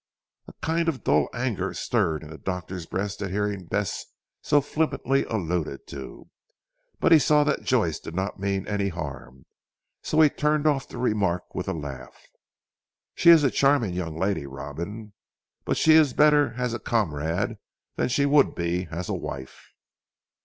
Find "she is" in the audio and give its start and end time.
13.13-13.43, 15.77-16.13